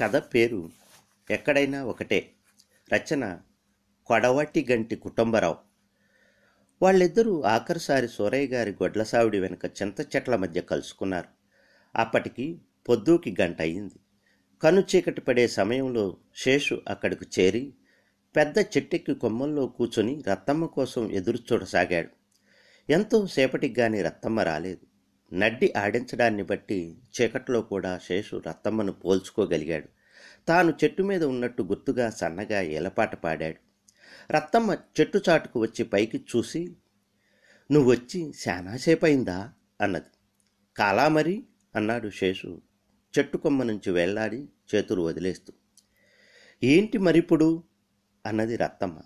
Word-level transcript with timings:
కథ 0.00 0.16
పేరు 0.16 0.70
ఎక్కడైనా 1.30 1.84
ఒకటే. 1.84 2.30
రచన 2.94 3.38
కొడవటి 4.06 4.66
గంటి 4.70 4.96
కుటుంబరావు. 4.96 5.56
వాళ్ళిద్దరూ 6.82 7.42
ఆఖరిసారి 7.42 8.08
సూరయ్య 8.08 8.46
గారి 8.46 8.70
గొడ్లసావిడి 8.70 9.40
వెనుక 9.40 9.64
చింత 9.64 10.00
చెట్ల 10.00 10.36
మధ్య 10.36 10.60
కలుసుకున్నారు. 10.60 11.28
అప్పటికి 11.96 12.60
పొద్దుకి 12.88 13.36
గంట 13.40 13.60
అయింది. 13.60 14.00
కను 14.62 14.84
చీకటి 14.96 15.20
పడే 15.20 15.48
సమయంలో 15.48 16.16
శేషు 16.36 16.82
అక్కడికి 16.88 17.26
చేరి 17.40 17.74
పెద్ద 18.36 18.58
చెట్టెక్కి 18.58 19.14
కొమ్మల్లో 19.14 19.66
కూర్చొని 19.66 20.22
రత్తమ్మ 20.28 20.66
కోసం 20.66 21.10
ఎదురు 21.10 21.38
చూడసాగాడు 21.52 22.08
ఎంతో 22.92 23.26
సేపటికి 23.26 23.80
గాని 23.80 24.02
రత్తమ్మ 24.02 24.40
రాలేదు. 24.40 24.89
నడ్డి 25.32 25.72
ఆడించడాన్ని 25.76 26.42
బట్టి 26.42 26.98
చీకట్లో 27.20 27.62
కూడా 27.62 27.98
శేషు 27.98 28.42
రత్తమ్మను 28.46 28.92
పోల్చుకోగలిగాడు. 28.92 29.88
తాను 30.48 30.74
చెట్టు 30.84 31.02
మీద 31.02 31.24
ఉన్నట్టు 31.24 31.62
గుర్తుగా 31.62 32.10
సన్నగా 32.10 32.60
ఏలపాట 32.60 33.14
పాడాడు. 33.14 33.56
రత్తమ్మ 34.32 34.76
చెట్టు 35.00 35.20
చాటుకు 35.28 35.60
వచ్చి 35.60 35.84
పైకి 35.84 36.24
చూసి 36.36 36.76
నువ్వొచ్చి 37.70 38.32
శానాసేపయిందా 38.32 39.52
అన్నది. 39.80 40.04
కాలా 40.76 41.08
మరి? 41.08 41.44
అన్నాడు 41.76 42.10
శేషు 42.10 42.60
చెట్టు 43.18 43.36
కొమ్మ 43.36 43.62
నుంచి 43.62 43.90
వెళ్ళాడి 43.90 44.48
చేతులు 44.74 45.02
వదిలేస్తూ. 45.02 45.52
ఏంటి 46.64 46.98
మరిప్పుడు? 46.98 47.64
అన్నది 48.26 48.56
రత్తమ్మ. 48.56 48.98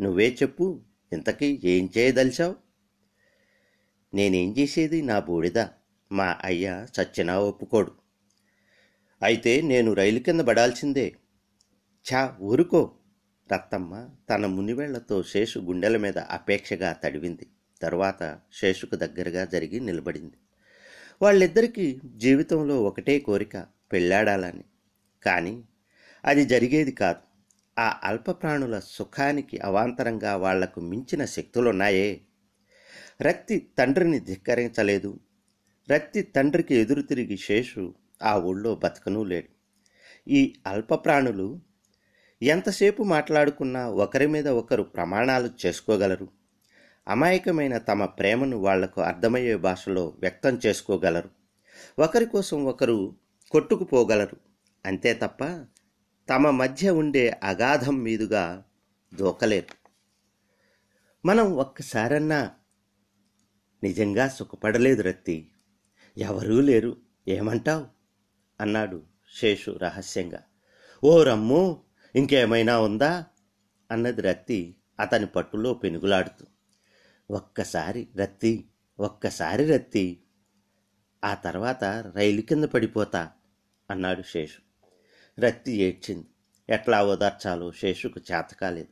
నువ్వే 0.00 0.36
చెప్పు 0.42 0.82
ఇంతకీ 1.12 1.60
ఏం 1.64 1.90
చేయదలిచావు? 1.98 2.65
నేనేం 4.16 4.54
చేసేది? 4.58 5.02
నా 5.02 5.20
బూడిద. 5.20 5.58
మా 6.12 6.36
అయ్య 6.44 6.86
చచ్చినా 7.00 7.38
ఒప్పుకోడు. 7.38 7.92
అయితే 9.22 9.60
నేను 9.60 9.92
రైలు 9.92 10.18
కింద 10.18 10.40
పడాల్సిందే. 10.40 11.14
ఛా 12.06 12.36
ఊరుకో. 12.40 12.94
రత్తమ్మ 13.52 14.08
తన 14.30 14.46
మునివేళ్ళతో 14.46 15.22
శేషు 15.22 15.58
గుండెల 15.58 15.96
మీద 15.96 16.18
అపేక్షగా 16.18 16.92
తడివింది. 16.92 17.46
తరువాత 17.82 18.38
శేషుకు 18.52 18.96
దగ్గరగా 18.96 19.44
జరిగి 19.44 19.80
నిలబడింది. 19.80 20.34
వాళ్ళిద్దరికీ 21.22 22.00
జీవితంలో 22.16 22.82
ఒకటే 22.82 23.18
కోరిక 23.18 23.66
పెళ్ళాడాలని 23.92 24.64
కానీ 25.22 25.62
అది 26.24 26.44
జరిగేది 26.44 26.92
కాదు. 26.92 27.18
ఆ 27.80 28.00
అల్ప 28.04 28.30
ప్రాణుల 28.30 28.78
సుఖానికి 28.78 29.58
అవాంతరంగా 29.58 30.36
వాళ్ళకు 30.36 30.80
మించిన 30.80 31.24
శక్తులున్నాయే. 31.24 32.20
రక్తి 33.22 33.70
తండ్రిని 33.78 34.20
ధిక్కరించలేదు. 34.20 35.20
రక్తి 35.90 36.22
తండ్రికి 36.22 36.74
ఎదురు 36.74 37.02
తిరిగి 37.02 37.36
శేషు 37.36 37.94
ఆ 38.22 38.38
ఊళ్ళో 38.38 38.74
బతకనూ 38.74 39.24
లేడు. 39.24 39.48
ఈ 40.30 40.54
అల్ప 40.66 40.94
ప్రాణులు 40.94 41.60
ఎంతసేపు 42.42 43.02
మాట్లాడుకున్నా 43.02 43.88
ఒకరి 43.88 44.26
మీద 44.26 44.48
ఒకరు 44.48 44.82
ప్రమాణాలు 44.82 45.50
చేసుకోగలరు. 45.66 46.28
అమాయకమైన 47.08 47.78
తమ 47.78 48.04
ప్రేమను 48.04 48.56
వాళ్ళకు 48.56 49.00
అర్థమయ్యే 49.00 49.56
భాషలో 49.56 50.16
వ్యక్తం 50.20 50.60
చేసుకోగలరు. 50.66 51.30
ఒకరి 51.98 52.26
కోసం 52.26 52.64
ఒకరు 52.64 53.16
కొట్టుకుపోగలరు. 53.50 54.36
అంతే 54.86 55.14
తప్ప 55.14 55.66
తమ 56.28 56.50
మధ్య 56.50 56.90
ఉండే 56.90 57.40
అగాధం 57.42 57.98
మీదుగా 57.98 58.64
దూకలేరు. 59.14 59.86
మనం 61.26 61.52
ఒక్కసారన్నా 61.56 62.50
నిజంగా 63.86 64.28
సుఖపడలేదు 64.28 65.02
రత్తి. 65.02 65.50
ఎవరూ 66.18 66.60
లేరు. 66.60 66.96
ఏమంటావు? 67.28 67.86
అన్నాడు 68.60 69.02
శేషు 69.40 69.70
రహస్యంగా. 69.70 70.42
ఓ 71.04 71.22
రమ్ము 71.22 71.82
ఇంకేమైనా 72.14 72.80
ఉందా? 72.80 73.26
అన్నది 73.90 74.20
రత్తి 74.20 74.76
అతని 75.00 75.26
పట్టులో 75.26 75.74
పెనుగులాడుతూ. 75.74 76.46
ఒక్కసారి 77.30 78.08
రత్తి 78.16 78.68
ఒక్కసారి 79.00 79.66
రత్తి. 79.70 80.22
ఆ 81.24 81.34
తర్వాత 81.34 81.84
రైలు 81.84 82.40
కింద 82.40 82.64
పడిపోతా 82.64 83.30
అన్నాడు 83.90 84.22
శేషు. 84.22 84.60
రత్తి 85.40 85.72
ఏడ్చింది. 85.72 86.26
ఎట్లా 86.70 87.06
ఓదార్చాలో 87.06 87.72
శేషుకు 87.72 88.20
చేతకాలేదు. 88.32 88.88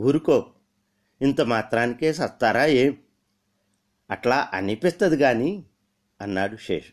ఊరుకో 0.00 0.54
ఇంత 1.22 1.40
మాత్రానికే 1.40 2.12
సత్తారా 2.12 2.66
ఏం? 2.66 2.96
అట్లా 4.10 4.50
అనిపిస్తుంది 4.52 5.16
కానీ 5.16 5.66
అన్నాడు 6.20 6.56
శేషు. 6.56 6.92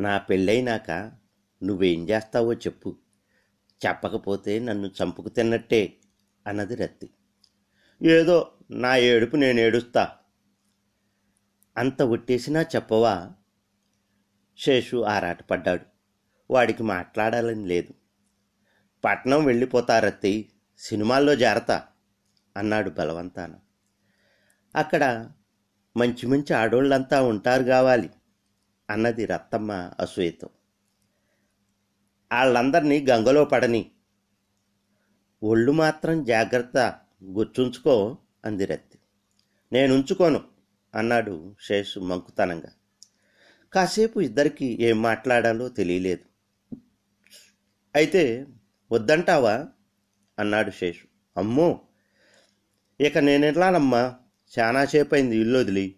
నా 0.00 0.18
పెళ్ళైనాక 0.18 0.90
నువ్వేం 1.62 2.08
చేస్తావో 2.08 2.54
చెప్పు. 2.54 2.96
చెప్పకపోతే 3.86 4.58
నన్ను 4.58 4.90
చంపుకు 5.02 5.28
తిన్నట్టే 5.28 5.96
అన్నది 6.46 6.74
రత్తి. 6.74 7.10
ఏదో 8.02 8.52
నా 8.70 8.96
ఏడుపు 8.96 9.36
నేను 9.36 9.60
ఏడుస్తా. 9.60 10.16
అంత 11.76 12.02
ఒట్టేసినా 12.02 12.62
చెప్పవా? 12.62 13.30
శేషు 14.58 15.04
ఆరాటపడ్డాడు. 15.04 15.84
వాడికి 16.50 16.82
మాట్లాడాలని 16.82 17.66
లేదు. 17.66 17.94
పట్నం 19.04 19.44
వెళ్ళిపోతారత్తి 19.44 20.52
సినిమాల్లో 20.78 21.36
జారతా 21.36 21.86
అన్నాడు 22.56 22.90
బలవంతాన. 22.90 23.54
అక్కడ 24.76 25.30
మంచి 25.98 26.26
మంచి 26.26 26.54
ఆడోళ్ళంతా 26.54 27.22
ఉంటారు 27.22 27.64
కావాలి 27.64 28.10
అన్నది 28.90 29.26
రత్తమ్మ 29.26 29.92
అసూయతో 30.00 30.48
వాళ్ళందరినీ 32.32 33.06
గంగలో 33.10 33.44
పడని. 33.44 33.90
ఒళ్ళు 35.42 35.72
మాత్రం 35.72 36.24
జాగ్రత్త 36.24 37.00
గుర్తుంచుకో 37.24 38.18
అంది 38.44 38.64
రత్తి. 38.64 38.98
నేను 39.72 39.94
ఉంచుకోను 39.94 40.44
అన్నాడు 40.94 41.56
శేషు 41.62 42.00
మంకుతనంగా. 42.00 42.70
కాసేపు 43.72 44.20
ఇద్దరికి 44.20 44.78
ఏం 44.80 45.02
మాట్లాడాలో 45.02 45.68
తెలియలేదు. 45.68 46.24
అయితే 47.94 48.46
వద్దంటావా? 48.92 49.66
అన్నాడు 50.38 50.70
శేషు. 50.70 51.06
అమ్మో! 51.36 51.80
ఇక 53.00 53.18
నేనెట్లానమ్మా? 53.18 54.02
చాలాసేపైంది 54.58 55.36
ఇల్లు 55.36 55.58
వదిలి. 55.58 55.96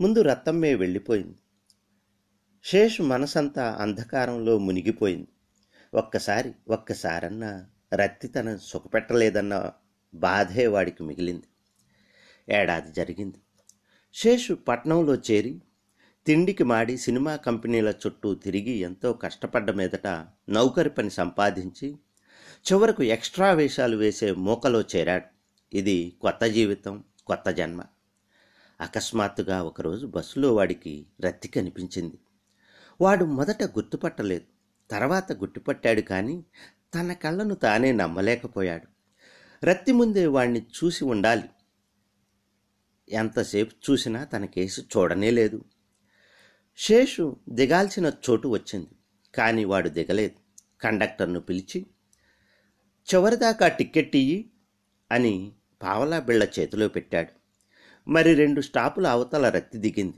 ముందు 0.00 0.22
రత్తమ్మే 0.22 0.74
వెళ్ళిపోయింది. 0.74 1.36
శేషు 2.64 3.02
మనసంతా 3.02 3.76
అంధకారంలో 3.80 4.58
మునిగిపోయింది. 4.58 5.28
ఒక్కసారి 5.94 6.52
ఒక్కసారన్నా 6.68 7.66
రత్తి 7.94 8.28
తన 8.28 8.56
సుఖపెట్టలేదన్న 8.56 9.72
బాధే 10.14 10.66
వాడికి 10.66 11.02
మిగిలింది. 11.02 11.42
ఏడాది 12.54 12.92
జరిగింది. 12.92 13.38
శేషు 14.14 14.54
పట్నంలో 14.54 15.14
చేరి 15.14 15.62
తిండికి 16.26 16.64
మాడి 16.64 16.96
సినిమా 16.96 17.36
కంపెనీల 17.36 17.88
చుట్టూ 17.88 18.34
తిరిగి 18.34 18.70
ఎంతో 18.70 19.12
కష్టపడ్డ 19.12 19.70
మీదట 19.70 20.06
నౌకరి 20.48 20.90
పని 20.90 21.10
సంపాదించి 21.10 21.96
చివరకు 22.72 23.02
ఎక్స్ట్రా 23.02 23.52
వేషాలు 23.52 23.96
వేసే 23.96 24.32
మూకలో 24.32 24.80
చేరాడు. 24.80 25.24
ఇది 25.76 26.16
కొత్త 26.20 26.44
జీవితం. 26.44 27.04
కొత్త 27.28 27.50
జన్మ. 27.50 27.84
అకస్మాత్తుగా 28.80 29.62
ఒకరోజు 29.62 30.06
బస్సులో 30.06 30.54
వాడికి 30.54 31.06
రత్తి 31.20 31.48
కనిపించింది. 31.48 32.18
వాడు 33.00 33.24
మొదట 33.24 33.62
గుర్తుపట్టలేదు. 33.62 34.44
తర్వాత 34.90 35.32
గుర్తుపట్టాడు 35.32 36.00
కానీ 36.00 36.44
తన 36.94 37.12
కళ్ళను 37.12 37.54
తానే 37.54 37.92
నమ్మలేకపోయాడు. 37.92 38.88
రత్తి 39.66 39.92
ముందే 39.92 40.26
వాణ్ణి 40.26 40.60
చూసి 40.60 41.04
ఉండాలి. 41.04 41.48
ఎంతసేపు 43.08 43.72
చూసినా 43.90 44.24
తన 44.24 44.44
కేసు 44.44 44.80
చూడనే 44.80 45.30
లేదు. 45.30 45.64
శేషు 46.76 47.36
దిగాల్సిన 47.48 48.12
చోటు 48.30 48.48
వచ్చింది. 48.48 48.88
కానీ 49.34 49.64
వాడు 49.64 49.88
దిగలేదు. 49.88 50.36
కండక్టర్ను 50.80 51.40
పిలిచి 51.40 51.86
చివరిదాకా 53.14 53.68
టిక్కెట్ 53.68 54.16
ఇయ్యి 54.16 54.50
అని 55.12 55.52
పావలా 55.82 56.18
బిళ్ళ 56.18 56.48
చేతిలో 56.58 56.88
పెట్టాడు. 56.88 57.28
మరి 58.10 58.34
రెండు 58.34 58.60
స్టాపుల 58.60 59.06
అవతల 59.06 59.48
రత్తి 59.48 59.78
దిగింది. 59.78 60.14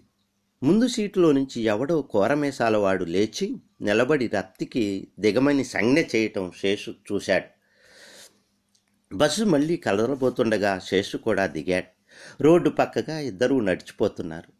ముందు 0.63 0.89
సీటులో 0.89 1.33
నుంచి 1.33 1.63
ఎవడో 1.63 2.03
కోరమేసాలవాడు 2.03 3.05
లేచి 3.05 3.57
నిలబడి 3.81 4.27
రత్తికి 4.29 5.09
దిగమని 5.19 5.65
సంజ్ఞ 5.65 6.01
చేయటం 6.17 6.53
శేషు 6.57 6.91
చూశాడు. 6.91 7.61
బస్సు 9.15 9.45
మళ్ళీ 9.45 9.77
కలరబోతుండగా 9.77 10.79
శేషు 10.79 11.17
కూడా 11.17 11.47
దిగాడు. 11.47 12.01
రోడ్డు 12.43 12.71
పక్కగా 12.71 13.19
ఇద్దరూ 13.19 13.61
నడిచిపోతున్నారు. 13.61 14.53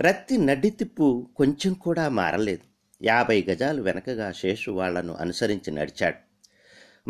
రత్తి 0.00 0.38
నడితిప్పు 0.38 1.30
కొంచెం 1.36 1.74
కూడా 1.74 2.08
మారలేదు. 2.08 2.74
యాభై 3.04 3.46
గజాలు 3.50 3.82
వెనకగా 3.82 4.32
శేషు 4.32 4.70
వాళ్ళను 4.70 5.14
అనుసరించి 5.14 5.70
నడిచాడు. 5.70 6.34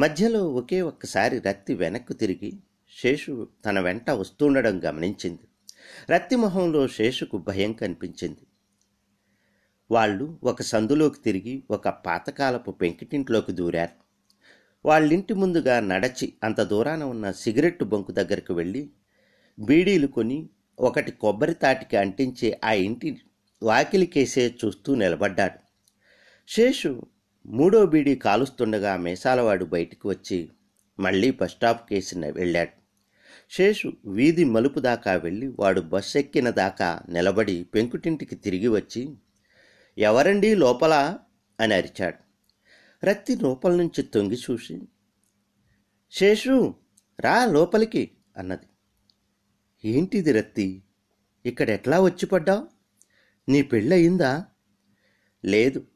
మధ్యలో 0.01 0.49
ఒకే 0.49 0.83
ఒక్కసారి 0.83 1.39
రత్తి 1.39 1.75
వెనక్కు 1.75 2.13
తిరిగి 2.13 2.59
శేషు 3.02 3.49
తన 3.67 3.81
వెంట 3.81 4.11
వస్తుండడం 4.11 4.85
గమనించింది. 4.85 5.38
రత్తి 6.11 6.37
మొహంలో 6.37 6.88
శేషుకు 6.88 7.38
భయం 7.38 7.73
కనిపించింది. 7.73 8.46
వాళ్ళు 9.91 10.38
ఒక 10.44 10.62
సందులోకి 10.62 11.20
తిరిగి 11.20 11.62
ఒక 11.70 11.88
పాతకాలపు 11.88 12.70
పెంకిటింట్లోకి 12.70 13.52
దూరారు. 13.52 14.05
వాళ్ళింటి 14.87 15.35
ముందుగా 15.35 15.81
నడచి 15.81 16.32
అంత 16.44 16.61
దూరాన 16.61 17.05
ఉన్న 17.05 17.32
సిగరెట్టు 17.32 17.85
బొంకు 17.85 18.12
దగ్గరకు 18.12 18.55
వెళ్ళి 18.55 18.91
బీడీలు 19.58 20.06
కొని 20.06 20.49
ఒకటి 20.79 21.12
కొబ్బరి 21.12 21.55
తాటికి 21.55 21.96
అంటించి 21.96 22.56
ఆ 22.64 22.73
ఇంటి 22.73 23.20
వాకిలికేసే 23.62 24.55
చూస్తూ 24.64 24.94
నిలబడ్డాడు. 24.94 25.58
శేషు 26.49 27.02
మూడో 27.46 27.87
బీడీ 27.87 28.14
కాలుస్తుండగా 28.14 28.96
మేసాలవాడు 28.96 29.64
బయటికి 29.64 30.08
వచ్చి 30.08 30.50
మళ్ళీ 31.00 31.31
బస్టాప్ 31.31 31.91
కేసి 31.91 32.19
వెళ్ళాడు. 32.19 32.84
శేషు 33.51 33.93
వీధి 34.05 34.45
మలుపు 34.45 34.81
దాకా 34.81 35.13
వెళ్ళి 35.15 35.53
వాడు 35.61 35.81
బస్ 35.81 36.17
ఎక్కిన 36.17 36.51
దాకా 36.51 37.03
నిలబడి 37.09 37.65
పెంకుటింటికి 37.65 38.37
తిరిగి 38.37 38.69
వచ్చి 38.69 39.17
ఎవరండి 39.99 40.55
లోపల? 40.55 41.19
అని 41.61 41.75
అరిచాడు. 41.75 42.25
రత్తి 43.07 43.37
లోపల 43.37 43.75
నుంచి 43.75 44.03
తొంగి 44.03 44.37
చూసి 44.51 44.81
శేషు 46.11 46.75
రా 47.21 47.45
లోపలికి 47.45 48.11
అన్నది. 48.37 48.67
ఏంటిది 49.89 50.33
రత్తి? 50.33 50.83
ఇక్కడ 51.47 51.71
ఎట్లా 51.71 52.01
వచ్చి 52.01 52.27
పడ్డావు? 52.27 52.69
నీ 53.51 53.63
పెళ్ళయిందా 53.63 54.47
లేదు. 55.45 55.87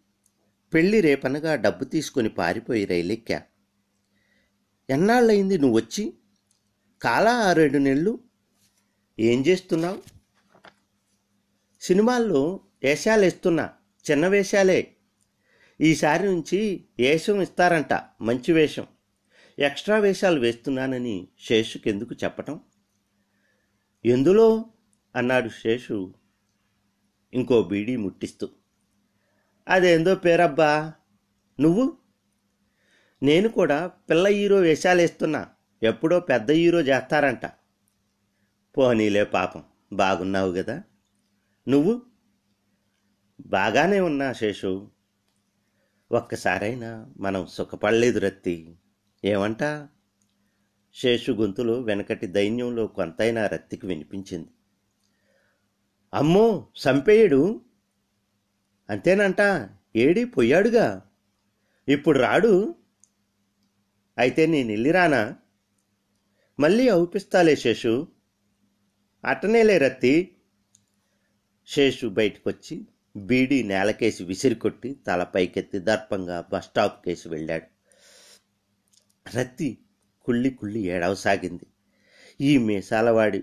పెళ్ళి 0.74 1.00
రేపనగా 1.00 1.54
డబ్బు 1.54 1.84
తీసుకొని 1.84 2.28
పారిపోయి 2.28 2.84
రైలెక్కా. 2.84 3.42
ఎన్నాళ్ళయింది 4.90 5.58
నువ్వు 5.58 5.78
కాలా 7.02 7.32
ఆరేడు 7.32 7.78
నెలలు. 7.78 8.18
ఏం 9.18 9.40
చేస్తున్నావు? 9.46 10.02
సినిమాల్లో 11.80 12.60
వేషాలు 12.82 13.24
ఇస్తున్నా 13.24 13.70
చిన్న 14.10 14.28
వేషాలే. 14.28 14.96
ఈసారి 15.80 16.24
నుంచి 16.24 16.84
వేషం 16.98 17.40
ఇస్తారంట 17.40 17.92
మంచి 18.20 18.52
వేషం. 18.52 18.86
ఎక్స్ట్రా 19.58 19.98
వేషాలు 19.98 20.40
వేస్తున్నానని 20.40 21.28
శేషుకి 21.40 21.90
ఎందుకు 21.90 22.14
చెప్పటం? 22.24 22.60
ఎందులో? 24.04 24.64
అన్నాడు 25.16 25.48
శేషు. 25.48 26.14
ఇంకో 27.34 27.62
బీడీ 27.62 27.96
ముట్టిస్తూ. 27.96 28.48
అదేందో 29.68 30.14
పేరబ్బా? 30.14 30.92
నువ్వు? 31.60 31.96
నేను 33.22 33.48
కూడా 33.48 33.86
పిల్ల 33.86 34.26
హీరో 34.26 34.56
వేషాలు 34.56 35.00
వేస్తున్నా 35.00 35.46
ఎప్పుడో 35.82 36.20
పెద్ద 36.20 36.50
హీరో 36.50 36.80
చేస్తారంట. 36.80 37.46
పోనీలే 38.78 39.24
పాపం 39.24 39.64
బాగున్నావు 39.92 40.52
కదా 40.52 40.82
నువ్వు? 41.68 42.02
బాగానే 43.46 44.00
ఉన్నా 44.00 44.32
శేషు. 44.32 44.90
ఒక్కసారైనా 46.12 47.14
మనం 47.16 47.46
సుఖపడలేదు 47.46 48.18
రత్తి. 48.18 48.76
ఏమంట? 49.24 49.88
శేషు 50.94 51.32
గొంతులో 51.32 51.80
వెనకటి 51.80 52.26
దైన్యంలో 52.26 52.86
కొంతైనా 52.86 53.46
రత్తికి 53.46 53.86
వినిపించింది. 53.86 54.48
అమ్మో 56.14 56.66
సంపేయుడు? 56.76 57.60
అంతేనంట 58.90 59.68
ఏడి 59.96 60.24
పొయ్యాడుగా 60.24 61.10
ఇప్పుడు 61.88 62.18
రాడు? 62.18 62.74
అయితే 64.18 64.46
నేను 64.46 64.68
వెళ్ళిరానా 64.68 65.36
మళ్ళీ 66.60 66.88
అవుపిస్తాలే 66.88 67.56
శేషు. 67.56 68.06
అట్టనేలే 69.24 69.78
రత్తి. 69.78 70.36
శేషు 71.66 72.06
బయటకొచ్చి 72.06 72.86
బీడీ 73.16 73.62
నేలకేసి 73.62 74.24
విసిరికొట్టి 74.24 74.94
తల 75.06 75.22
పైకెత్తి 75.22 75.78
దర్పంగా 75.78 76.44
బస్టాప్కేసి 76.52 77.22
కేసి 77.22 77.28
వెళ్ళాడు. 77.28 77.66
రత్తి 79.36 79.78
కుళ్ళి 80.22 80.50
కుళ్ళి 80.50 80.80
ఏడవసాగింది. 80.80 81.66
ఈ 82.40 82.58
మీసాలవాడి 82.58 83.42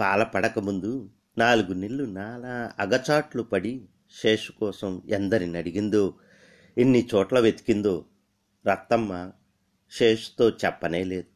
పాల 0.00 0.22
పడకముందు 0.22 1.10
నాలుగు 1.38 1.72
నిళ్ళు 1.72 2.04
నాలా 2.04 2.72
అగచాట్లు 2.78 3.42
పడి 3.42 3.88
శేషు 4.10 4.52
కోసం 4.52 5.02
ఎందరిని 5.08 5.58
అడిగిందో 5.58 6.14
ఎన్ని 6.78 7.08
చోట్ల 7.14 7.40
వెతికిందో 7.40 8.04
రత్తమ్మ 8.66 9.32
శేషుతో 9.90 10.50
చెప్పనే 10.50 11.04
లేదు. 11.04 11.33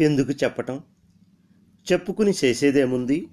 ఎందుకు 0.00 0.30
చెప్పటం? 0.30 0.80
చెప్పుకుని 1.92 2.32
చేసేదేముంది? 2.44 3.28